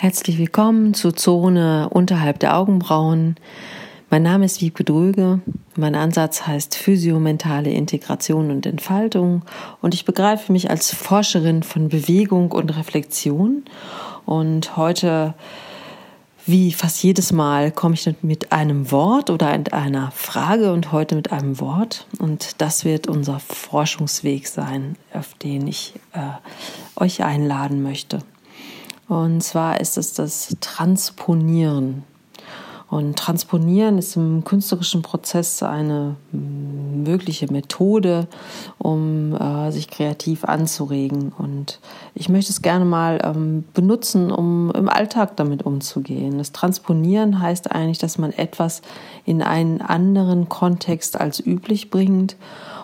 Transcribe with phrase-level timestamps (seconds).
[0.00, 3.34] Herzlich willkommen zur Zone unterhalb der Augenbrauen.
[4.10, 5.40] Mein Name ist Wiebke Dröge.
[5.74, 9.42] Mein Ansatz heißt physiomentale Integration und Entfaltung
[9.82, 13.64] und ich begreife mich als Forscherin von Bewegung und Reflexion.
[14.24, 15.34] Und heute,
[16.46, 21.32] wie fast jedes Mal, komme ich mit einem Wort oder einer Frage und heute mit
[21.32, 22.06] einem Wort.
[22.20, 28.20] Und das wird unser Forschungsweg sein, auf den ich äh, euch einladen möchte.
[29.08, 32.04] Und zwar ist es das Transponieren.
[32.90, 38.28] Und Transponieren ist im künstlerischen Prozess eine mögliche Methode,
[38.78, 41.32] um äh, sich kreativ anzuregen.
[41.36, 41.80] Und
[42.14, 46.38] ich möchte es gerne mal ähm, benutzen, um im Alltag damit umzugehen.
[46.38, 48.80] Das Transponieren heißt eigentlich, dass man etwas
[49.26, 52.36] in einen anderen Kontext als üblich bringt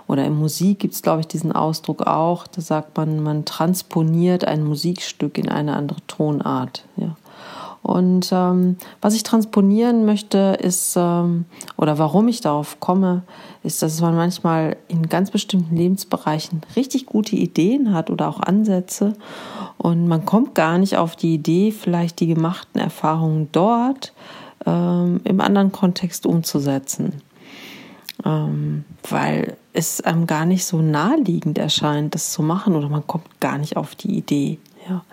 [0.07, 2.47] oder in Musik gibt es, glaube ich, diesen Ausdruck auch.
[2.47, 6.85] Da sagt man, man transponiert ein Musikstück in eine andere Tonart.
[6.97, 7.17] Ja.
[7.85, 11.45] Und ähm, was ich transponieren möchte, ist, ähm,
[11.77, 13.25] oder warum ich darauf komme,
[13.63, 19.13] ist, dass man manchmal in ganz bestimmten Lebensbereichen richtig gute Ideen hat oder auch Ansätze.
[19.77, 24.15] Und man kommt gar nicht auf die Idee, vielleicht die gemachten Erfahrungen dort
[24.65, 27.21] ähm, im anderen Kontext umzusetzen.
[28.25, 33.41] Ähm, weil es einem gar nicht so naheliegend erscheint, das zu machen oder man kommt
[33.41, 34.59] gar nicht auf die Idee.
[34.89, 35.05] Ja.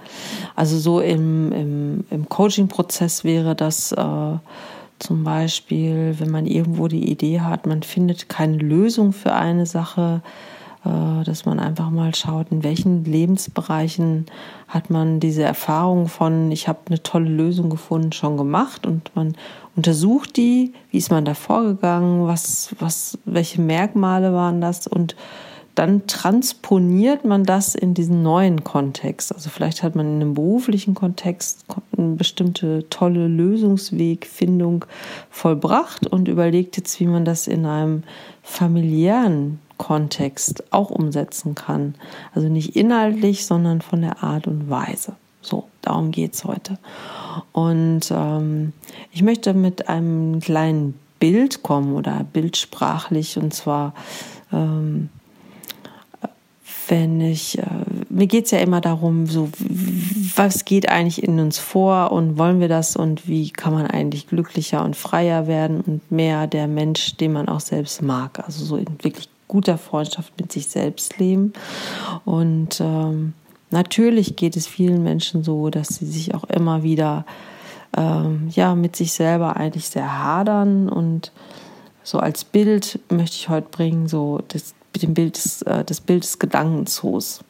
[0.55, 4.37] Also so im, im, im Coaching-Prozess wäre das äh,
[4.99, 10.21] zum Beispiel, wenn man irgendwo die Idee hat, man findet keine Lösung für eine Sache,
[10.83, 14.25] dass man einfach mal schaut, in welchen Lebensbereichen
[14.67, 19.35] hat man diese Erfahrung von, ich habe eine tolle Lösung gefunden, schon gemacht und man
[19.75, 25.15] untersucht die, wie ist man da vorgegangen, was, was, welche Merkmale waren das und
[25.75, 29.33] dann transponiert man das in diesen neuen Kontext.
[29.33, 31.65] Also vielleicht hat man in einem beruflichen Kontext
[31.97, 34.85] eine bestimmte tolle Lösungswegfindung
[35.29, 38.03] vollbracht und überlegt jetzt, wie man das in einem
[38.43, 41.95] familiären Kontext auch umsetzen kann.
[42.35, 45.15] Also nicht inhaltlich, sondern von der Art und Weise.
[45.41, 46.77] So, darum geht es heute.
[47.51, 48.73] Und ähm,
[49.11, 53.95] ich möchte mit einem kleinen Bild kommen oder bildsprachlich und zwar
[54.53, 55.09] ähm,
[56.91, 57.65] wenn ich, äh,
[58.09, 59.49] mir geht es ja immer darum, so,
[60.35, 64.27] was geht eigentlich in uns vor und wollen wir das und wie kann man eigentlich
[64.27, 68.43] glücklicher und freier werden und mehr der Mensch, den man auch selbst mag.
[68.45, 71.51] Also so wirklich guter Freundschaft mit sich selbst leben.
[72.23, 73.33] Und ähm,
[73.69, 77.25] natürlich geht es vielen Menschen so, dass sie sich auch immer wieder
[77.97, 80.87] ähm, ja mit sich selber eigentlich sehr hadern.
[80.87, 81.33] Und
[82.01, 86.23] so als Bild möchte ich heute bringen so das dem Bild des, äh, das Bild
[86.23, 87.43] des Gedankenzoos.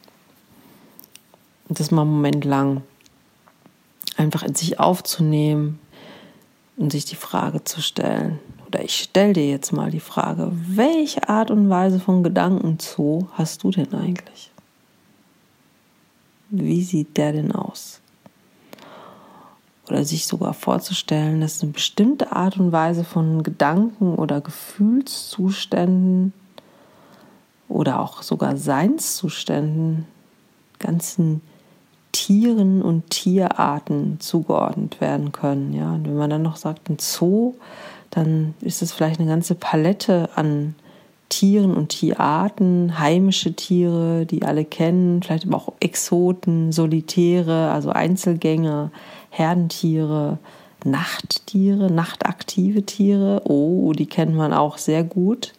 [1.68, 2.82] Das mal einen Moment lang.
[4.16, 5.78] Einfach in sich aufzunehmen
[6.76, 8.38] und sich die Frage zu stellen,
[8.72, 13.62] oder ich stelle dir jetzt mal die Frage, welche Art und Weise von Gedankenzoo hast
[13.64, 14.50] du denn eigentlich?
[16.48, 18.00] Wie sieht der denn aus?
[19.88, 26.32] Oder sich sogar vorzustellen, dass eine bestimmte Art und Weise von Gedanken oder Gefühlszuständen
[27.68, 30.06] oder auch sogar Seinszuständen
[30.78, 31.42] ganzen
[32.12, 35.74] Tieren und Tierarten zugeordnet werden können.
[35.74, 37.54] Ja, und wenn man dann noch sagt, ein Zoo,
[38.12, 40.74] dann ist es vielleicht eine ganze Palette an
[41.30, 48.92] Tieren und Tierarten, heimische Tiere, die alle kennen, vielleicht aber auch Exoten, Solitäre, also Einzelgänger,
[49.30, 50.38] Herdentiere,
[50.84, 53.42] Nachttiere, nachtaktive Tiere.
[53.44, 55.54] Oh, die kennt man auch sehr gut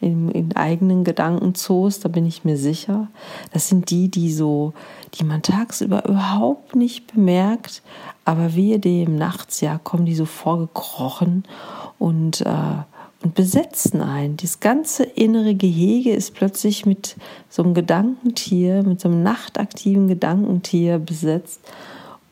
[0.00, 3.08] in, in eigenen Gedankenzoos, da bin ich mir sicher.
[3.52, 4.74] Das sind die, die so,
[5.14, 7.82] die man tagsüber überhaupt nicht bemerkt,
[8.24, 11.44] aber wehe dem nachts, ja, kommen die so vorgekrochen
[11.98, 12.82] und, äh,
[13.22, 14.36] und besetzen ein.
[14.36, 17.16] Das ganze innere Gehege ist plötzlich mit
[17.48, 21.60] so einem Gedankentier, mit so einem nachtaktiven Gedankentier besetzt.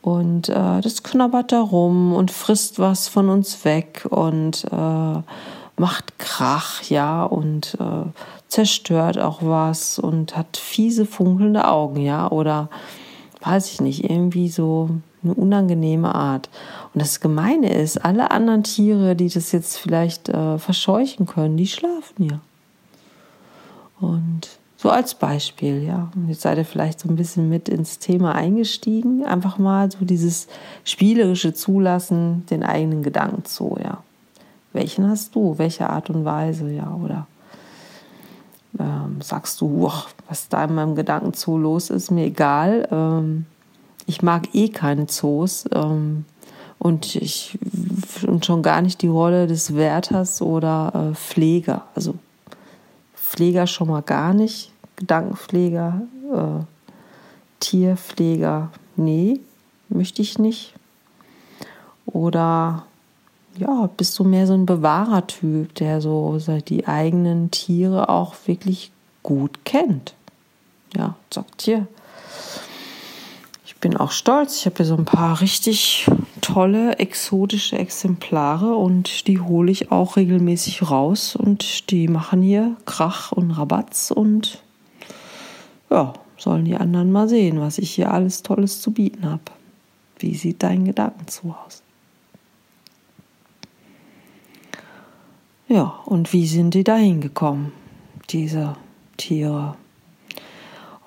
[0.03, 5.23] Und äh, das knabbert da rum und frisst was von uns weg und äh,
[5.77, 8.09] macht Krach, ja, und äh,
[8.49, 12.69] zerstört auch was und hat fiese funkelnde Augen, ja, oder
[13.41, 14.91] weiß ich nicht, irgendwie so
[15.23, 16.49] eine unangenehme Art.
[16.93, 21.67] Und das Gemeine ist, alle anderen Tiere, die das jetzt vielleicht äh, verscheuchen können, die
[21.67, 22.41] schlafen ja.
[24.01, 26.11] Und so als Beispiel, ja.
[26.15, 29.25] Und jetzt seid ihr vielleicht so ein bisschen mit ins Thema eingestiegen.
[29.25, 30.47] Einfach mal so dieses
[30.85, 34.03] spielerische Zulassen, den eigenen Gedanken zu, ja.
[34.75, 35.57] Welchen hast du?
[35.57, 36.95] Welche Art und Weise, ja?
[37.03, 37.27] Oder
[38.79, 39.91] ähm, sagst du,
[40.29, 42.89] was da in meinem Gedanken zu los ist, mir egal.
[42.91, 43.47] Ähm,
[44.07, 46.25] ich mag eh keine Zoos ähm,
[46.79, 47.59] und ich
[48.27, 51.85] und schon gar nicht die Rolle des Wärters oder äh, Pfleger.
[51.95, 52.17] Also
[53.15, 56.65] Pfleger schon mal gar nicht, Gedankenpfleger, äh,
[57.61, 59.41] Tierpfleger, nee,
[59.89, 60.75] möchte ich nicht.
[62.07, 62.85] Oder
[63.57, 68.91] ja, bist du mehr so ein Bewahrertyp, der so die eigenen Tiere auch wirklich
[69.23, 70.15] gut kennt.
[70.97, 71.87] Ja, sagt hier.
[73.67, 74.59] Ich bin auch stolz.
[74.59, 76.07] Ich habe hier so ein paar richtig
[76.41, 83.33] tolle, exotische Exemplare und die hole ich auch regelmäßig raus und die machen hier Krach
[83.33, 84.63] und Rabatz und
[85.91, 89.43] ja, sollen die anderen mal sehen, was ich hier alles Tolles zu bieten habe.
[90.19, 91.84] Wie sieht dein Gedanken zu aus?
[95.69, 97.73] Ja, und wie sind die dahin gekommen,
[98.31, 98.77] diese
[99.17, 99.77] Tiere?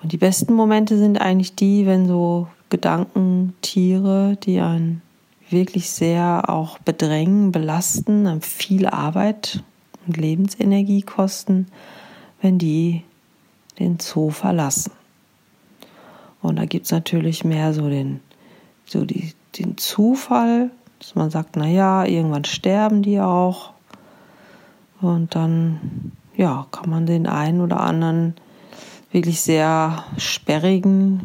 [0.02, 5.02] Und die besten Momente sind eigentlich die, wenn so Gedankentiere, die einen
[5.48, 9.62] wirklich sehr auch bedrängen, belasten, viel Arbeit
[10.06, 11.68] und Lebensenergie kosten,
[12.42, 13.02] wenn die
[13.78, 14.92] den Zoo verlassen.
[16.42, 18.20] Und da gibt es natürlich mehr so den,
[18.84, 23.72] so die, den Zufall, dass man sagt, naja, irgendwann sterben die auch.
[25.00, 28.34] Und dann, ja, kann man den einen oder anderen
[29.12, 31.20] wirklich sehr sperrigen,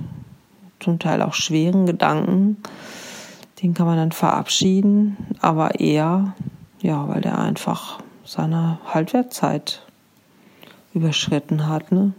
[0.79, 2.57] zum Teil auch schweren Gedanken,
[3.61, 6.33] den kann man dann verabschieden, aber eher,
[6.81, 9.85] ja, weil der einfach seine Haltwertzeit
[10.93, 11.91] überschritten hat.
[11.91, 12.13] Ne?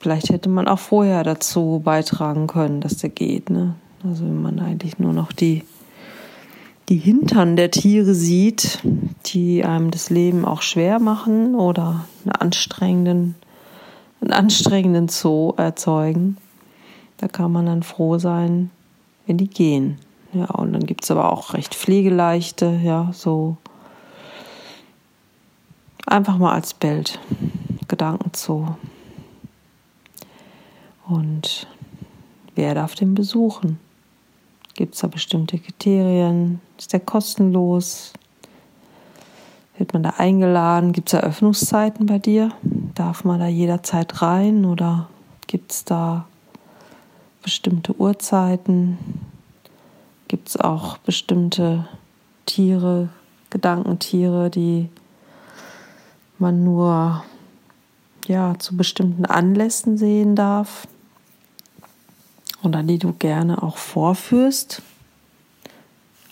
[0.00, 3.50] Vielleicht hätte man auch vorher dazu beitragen können, dass der geht.
[3.50, 3.74] Ne?
[4.04, 5.64] Also wenn man eigentlich nur noch die
[6.88, 8.80] die Hintern der Tiere sieht,
[9.26, 13.34] die einem das Leben auch schwer machen oder einen anstrengenden,
[14.20, 16.36] einen anstrengenden Zoo erzeugen.
[17.16, 18.70] Da kann man dann froh sein,
[19.26, 19.98] wenn die gehen.
[20.32, 23.56] Ja, und dann gibt es aber auch recht pflegeleichte, ja, so
[26.06, 27.18] einfach mal als Bild.
[27.88, 28.76] Gedankenzoo.
[31.06, 31.66] Und
[32.54, 33.78] wer darf den besuchen?
[34.74, 36.60] Gibt es da bestimmte Kriterien?
[36.78, 38.12] Ist der kostenlos?
[39.78, 40.92] Wird man da eingeladen?
[40.92, 42.50] Gibt es Eröffnungszeiten bei dir?
[42.94, 45.08] Darf man da jederzeit rein oder
[45.46, 46.26] gibt es da
[47.42, 48.98] bestimmte Uhrzeiten?
[50.26, 51.88] Gibt es auch bestimmte
[52.46, 53.10] Tiere,
[53.50, 54.88] Gedankentiere, die
[56.38, 57.22] man nur
[58.26, 60.88] ja, zu bestimmten Anlässen sehen darf?
[62.64, 64.82] Oder die du gerne auch vorführst.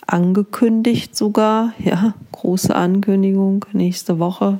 [0.05, 4.59] Angekündigt sogar, ja, große Ankündigung, nächste Woche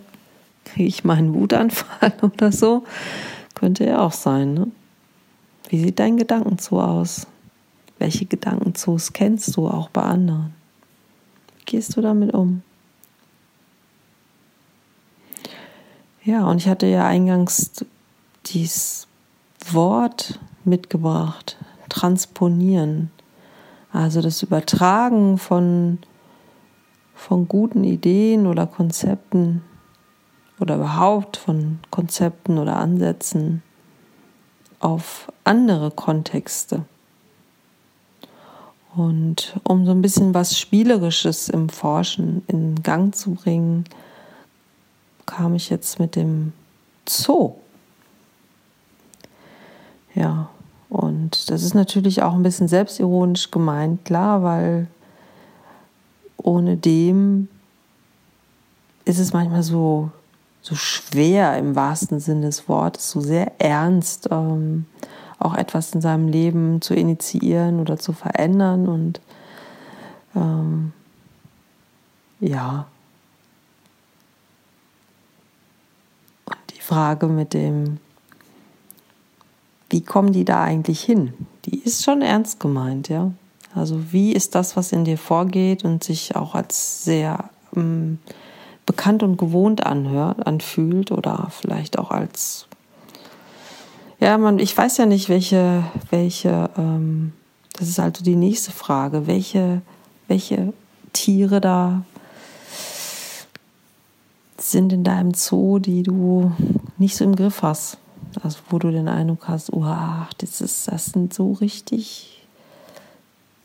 [0.64, 2.84] kriege ich meinen Wutanfall oder so.
[3.56, 4.68] Könnte ja auch sein, ne?
[5.70, 7.28] Wie sieht dein Gedankenzoo aus?
[7.98, 10.54] Welche Gedankenzoos kennst du auch bei anderen?
[11.58, 12.62] Wie gehst du damit um?
[16.24, 17.72] Ja, und ich hatte ja eingangs
[18.46, 19.08] dieses
[19.72, 21.58] Wort mitgebracht.
[21.90, 23.12] Transponieren.
[23.92, 26.00] Also das Übertragen von,
[27.14, 29.62] von guten Ideen oder Konzepten
[30.60, 33.62] oder überhaupt von Konzepten oder Ansätzen
[34.80, 36.86] auf andere Kontexte.
[38.96, 43.86] Und um so ein bisschen was Spielerisches im Forschen in Gang zu bringen,
[45.26, 46.54] kam ich jetzt mit dem
[47.08, 47.56] Zoo.
[50.14, 50.50] Ja,
[50.94, 54.86] und das ist natürlich auch ein bisschen selbstironisch gemeint, klar, weil
[56.38, 57.48] ohne dem
[59.04, 60.12] ist es manchmal so,
[60.62, 64.86] so schwer im wahrsten Sinne des Wortes, so sehr ernst, ähm,
[65.40, 68.88] auch etwas in seinem Leben zu initiieren oder zu verändern.
[68.88, 69.20] Und
[70.36, 70.94] ähm,
[72.40, 72.86] ja.
[76.46, 77.98] Und die Frage mit dem
[79.94, 81.34] wie kommen die da eigentlich hin?
[81.66, 83.32] Die ist schon ernst gemeint, ja.
[83.76, 88.18] Also wie ist das, was in dir vorgeht und sich auch als sehr ähm,
[88.88, 92.66] bekannt und gewohnt anhört, anfühlt oder vielleicht auch als
[94.20, 97.34] ja, man, ich weiß ja nicht, welche, welche, ähm,
[97.74, 99.82] das ist also die nächste Frage, welche,
[100.28, 100.74] welche
[101.12, 102.04] Tiere da
[104.58, 106.52] sind in deinem Zoo, die du
[106.98, 107.98] nicht so im Griff hast.
[108.42, 109.86] Also wo du den Eindruck hast, oh,
[110.38, 112.46] das, ist, das sind so richtig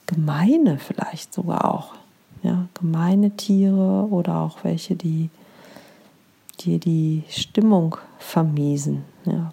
[0.07, 1.95] gemeine vielleicht sogar auch.
[2.43, 5.29] Ja, gemeine Tiere oder auch welche, die
[6.61, 9.05] dir die Stimmung vermiesen.
[9.25, 9.53] Ja.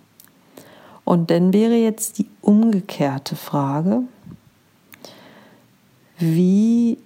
[1.03, 4.01] Und dann wäre jetzt die umgekehrte Frage,
[6.17, 6.97] wie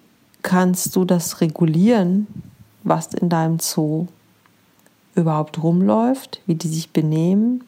[0.41, 2.27] kannst du das regulieren,
[2.83, 4.07] was in deinem Zoo
[5.15, 7.63] überhaupt rumläuft, wie die sich benehmen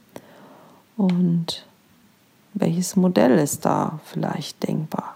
[1.01, 1.65] und
[2.53, 5.15] welches Modell ist da vielleicht denkbar.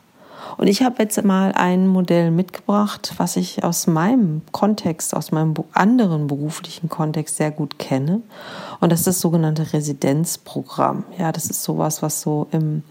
[0.57, 5.53] Und ich habe jetzt mal ein Modell mitgebracht, was ich aus meinem Kontext, aus meinem
[5.73, 8.21] anderen beruflichen Kontext sehr gut kenne.
[8.79, 11.03] Und das ist das sogenannte Residenzprogramm.
[11.17, 12.83] Ja, das ist sowas, was so im,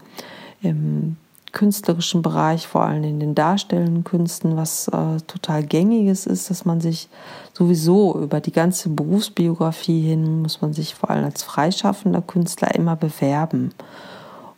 [0.61, 1.17] im
[1.55, 6.81] künstlerischen Bereich, vor allem in den darstellenden Künsten, was äh, total gängiges ist, dass man
[6.81, 7.09] sich
[7.53, 12.95] sowieso über die ganze Berufsbiografie hin, muss man sich vor allem als freischaffender Künstler immer
[12.95, 13.71] bewerben.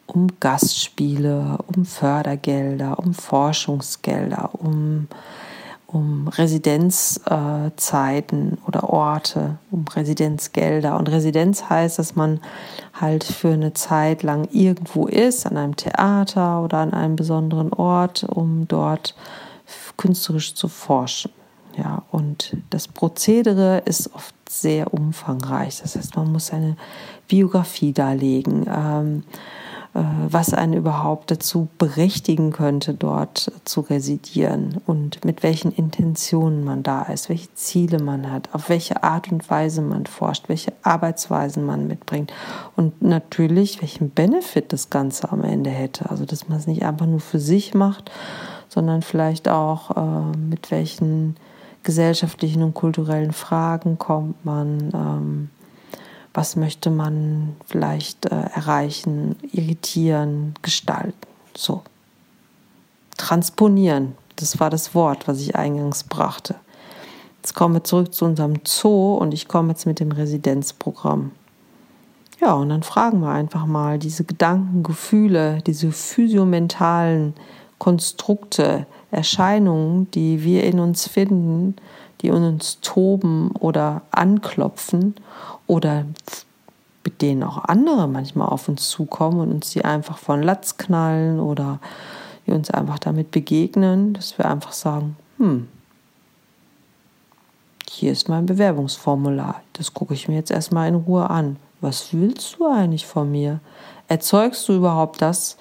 [0.07, 5.07] Um Gastspiele, um Fördergelder, um Forschungsgelder, um
[5.87, 10.97] um Residenzzeiten oder Orte, um Residenzgelder.
[10.97, 12.41] Und Residenz heißt, dass man
[12.93, 18.25] halt für eine Zeit lang irgendwo ist, an einem Theater oder an einem besonderen Ort,
[18.25, 19.15] um dort
[19.95, 21.31] künstlerisch zu forschen.
[21.77, 25.81] Ja, und das Prozedere ist oft sehr umfangreich.
[25.81, 26.75] Das heißt, man muss eine
[27.27, 28.65] Biografie darlegen.
[28.67, 29.23] Ähm, äh,
[30.29, 37.03] was einen überhaupt dazu berechtigen könnte, dort zu residieren und mit welchen Intentionen man da
[37.03, 41.87] ist, welche Ziele man hat, auf welche Art und Weise man forscht, welche Arbeitsweisen man
[41.87, 42.31] mitbringt
[42.75, 46.09] und natürlich, welchen Benefit das Ganze am Ende hätte.
[46.09, 48.11] Also, dass man es nicht einfach nur für sich macht,
[48.69, 51.37] sondern vielleicht auch äh, mit welchen
[51.81, 54.91] gesellschaftlichen und kulturellen Fragen kommt man.
[54.93, 55.49] Ähm,
[56.37, 61.17] was möchte man vielleicht äh, erreichen, irritieren, gestalten.
[61.55, 61.81] So.
[63.17, 66.53] Transponieren, das war das Wort, was ich eingangs brachte.
[67.37, 71.31] Jetzt kommen wir zurück zu unserem Zoo und ich komme jetzt mit dem Residenzprogramm.
[72.39, 77.33] Ja, und dann fragen wir einfach mal diese Gedanken, Gefühle, diese physiomentalen
[77.79, 81.77] Konstrukte, Erscheinungen, die wir in uns finden,
[82.21, 85.15] die uns toben oder anklopfen
[85.67, 86.05] oder
[87.03, 91.39] mit denen auch andere manchmal auf uns zukommen und uns die einfach von Latz knallen
[91.39, 91.79] oder
[92.45, 95.67] wir uns einfach damit begegnen, dass wir einfach sagen, hm,
[97.89, 101.57] hier ist mein Bewerbungsformular, das gucke ich mir jetzt erstmal in Ruhe an.
[101.79, 103.59] Was willst du eigentlich von mir?
[104.07, 105.57] Erzeugst du überhaupt das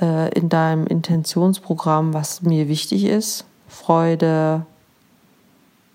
[0.00, 3.44] äh, in deinem Intentionsprogramm, was mir wichtig ist?
[3.68, 4.66] Freude,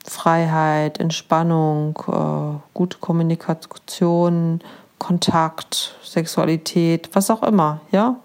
[0.10, 4.60] Freiheit, Entspannung, äh, gute Kommunikation,
[4.98, 8.16] Kontakt, Sexualität, was auch immer, ja.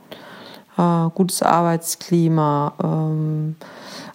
[0.76, 3.54] Äh, gutes Arbeitsklima, ähm,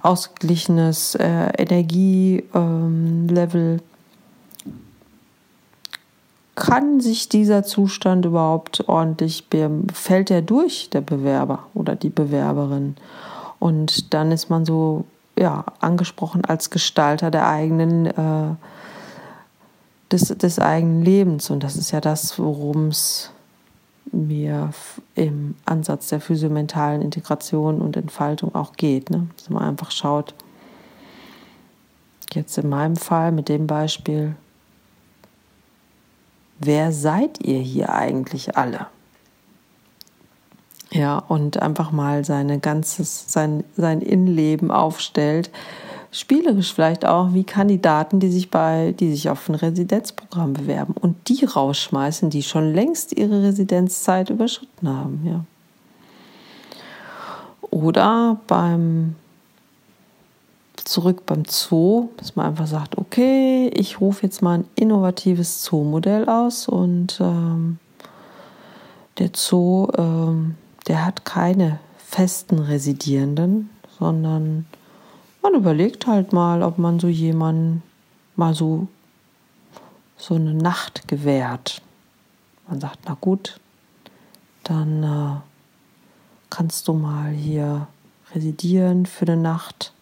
[0.01, 3.79] ausgeglichenes äh, Energielevel.
[6.55, 9.45] Kann sich dieser Zustand überhaupt ordentlich,
[9.93, 12.97] fällt er durch, der Bewerber oder die Bewerberin?
[13.59, 15.05] Und dann ist man so
[15.39, 18.55] ja, angesprochen als Gestalter der eigenen, äh,
[20.11, 21.49] des, des eigenen Lebens.
[21.49, 23.31] Und das ist ja das, worum es
[24.11, 24.71] mir
[25.15, 29.09] im Ansatz der physiomentalen Integration und Entfaltung auch geht.
[29.09, 29.27] Ne?
[29.37, 30.33] Dass man einfach schaut,
[32.33, 34.35] jetzt in meinem Fall mit dem Beispiel,
[36.59, 38.87] wer seid ihr hier eigentlich alle?
[40.91, 45.51] Ja, und einfach mal seine ganzes, sein, sein Innenleben aufstellt.
[46.11, 51.29] Spielerisch vielleicht auch wie Kandidaten, die sich bei, die sich auf ein Residenzprogramm bewerben und
[51.29, 55.43] die rausschmeißen, die schon längst ihre Residenzzeit überschritten haben, ja.
[57.69, 59.15] Oder beim
[60.89, 66.27] zurück beim Zoo, dass man einfach sagt, okay, ich rufe jetzt mal ein innovatives Zoomodell
[66.27, 67.77] aus und ähm,
[69.19, 70.55] der Zoo ähm,
[70.89, 73.69] der hat keine festen Residierenden,
[73.99, 74.65] sondern
[75.43, 77.83] man überlegt halt mal, ob man so jemanden
[78.35, 78.87] mal so
[80.17, 81.81] so eine Nacht gewährt.
[82.67, 83.59] Man sagt, na gut,
[84.63, 85.39] dann äh,
[86.49, 87.87] kannst du mal hier
[88.33, 89.93] residieren für eine Nacht.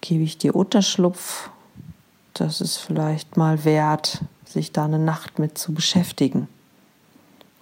[0.00, 1.50] Gebe ich dir Unterschlupf.
[2.32, 6.48] Das ist vielleicht mal wert, sich da eine Nacht mit zu beschäftigen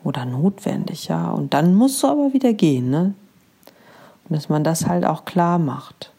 [0.09, 1.31] oder notwendig, ja.
[1.31, 3.12] Und dann musst du aber wieder gehen, ne?
[4.29, 6.12] Und dass man das halt auch klar macht.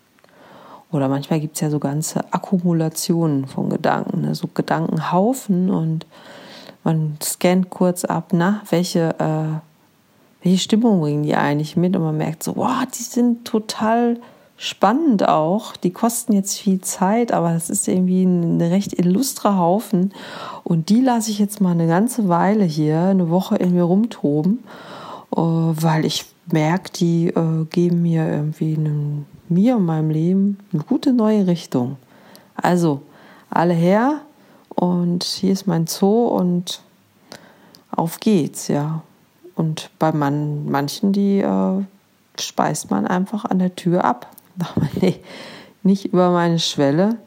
[0.91, 4.33] Oder manchmal gibt es ja so ganze Akkumulationen von Gedanken, ne?
[4.33, 6.07] so Gedankenhaufen und
[6.83, 11.95] man scannt kurz ab, na, welche, äh, welche Stimmung bringen die eigentlich mit?
[11.95, 14.17] Und man merkt so, wow, die sind total
[14.55, 15.75] spannend auch.
[15.75, 20.13] Die kosten jetzt viel Zeit, aber das ist irgendwie ein recht illustrer Haufen.
[20.63, 24.59] Und die lasse ich jetzt mal eine ganze Weile hier, eine Woche in mir rumtoben,
[25.35, 30.83] äh, weil ich merke, die äh, geben mir irgendwie einen, mir und meinem Leben eine
[30.83, 31.97] gute neue Richtung.
[32.55, 33.01] Also,
[33.49, 34.21] alle her
[34.69, 36.81] und hier ist mein Zoo und
[37.91, 39.01] auf geht's, ja.
[39.55, 41.83] Und bei man, manchen, die äh,
[42.39, 44.27] speist man einfach an der Tür ab.
[45.01, 45.19] nee,
[45.83, 47.17] nicht über meine Schwelle.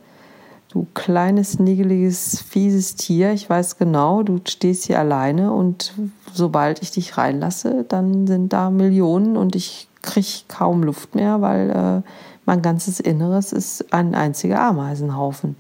[0.73, 5.93] Du kleines, niggeliges, fieses Tier, ich weiß genau, du stehst hier alleine und
[6.33, 11.71] sobald ich dich reinlasse, dann sind da Millionen und ich kriege kaum Luft mehr, weil
[11.71, 12.09] äh,
[12.47, 15.57] mein ganzes Inneres ist ein einziger Ameisenhaufen.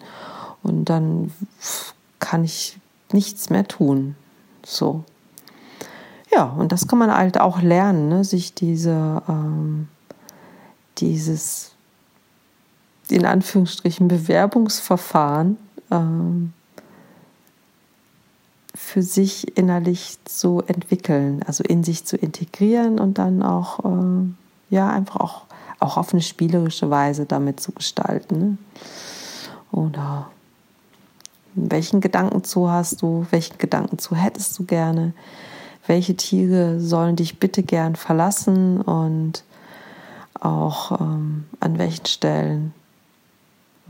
[0.62, 1.30] Und dann
[2.18, 2.78] kann ich
[3.12, 4.16] nichts mehr tun.
[4.64, 5.04] So.
[6.34, 8.24] Ja, und das kann man halt auch lernen, ne?
[8.24, 9.88] sich diese, ähm,
[10.96, 11.72] dieses,
[13.12, 15.56] in Anführungsstrichen, Bewerbungsverfahren
[15.90, 16.52] ähm,
[18.74, 24.24] für sich innerlich zu entwickeln, also in sich zu integrieren und dann auch, äh,
[24.70, 25.42] ja, einfach auch,
[25.78, 28.38] auch auf eine spielerische Weise damit zu gestalten.
[28.38, 28.58] Ne?
[29.72, 30.30] Oder
[31.54, 33.26] welchen Gedanken zu hast du?
[33.30, 35.12] Welchen Gedanken zu hättest du gerne?
[35.86, 38.80] Welche Tiere sollen dich bitte gern verlassen?
[38.80, 39.44] Und
[40.40, 42.74] auch ähm, an welchen Stellen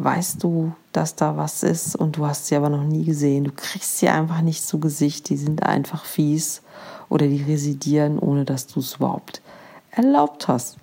[0.02, 3.44] weißt du, dass da was ist und du hast sie aber noch nie gesehen.
[3.44, 5.28] Du kriegst sie einfach nicht zu Gesicht.
[5.28, 6.62] Die sind einfach fies
[7.09, 9.42] oder die residieren, ohne dass du es überhaupt
[9.90, 10.76] erlaubt hast.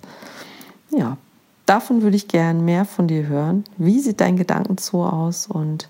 [0.90, 1.16] Ja,
[1.66, 3.64] davon würde ich gern mehr von dir hören.
[3.76, 5.88] Wie sieht dein Gedankenzoo aus und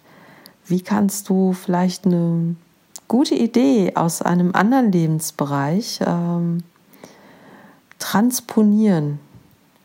[0.67, 2.57] wie kannst du vielleicht eine
[3.09, 6.63] gute Idee aus einem anderen Lebensbereich ähm,
[7.99, 9.19] transponieren,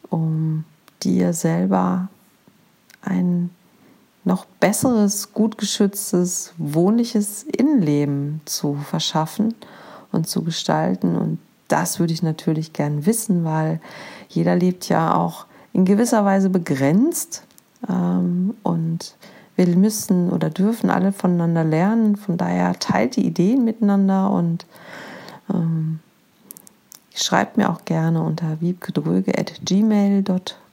[0.10, 0.64] um
[1.02, 2.10] dir selber
[3.06, 3.50] ein
[4.26, 9.54] noch besseres, gut geschütztes, wohnliches Innenleben zu verschaffen
[10.12, 11.16] und zu gestalten.
[11.16, 13.80] Und das würde ich natürlich gern wissen, weil
[14.30, 17.44] jeder lebt ja auch in gewisser Weise begrenzt.
[17.88, 19.16] Ähm, und
[19.56, 22.16] wir müssen oder dürfen alle voneinander lernen.
[22.16, 24.66] Von daher teilt die Ideen miteinander und
[25.54, 26.00] ähm,
[27.14, 28.58] schreibt mir auch gerne unter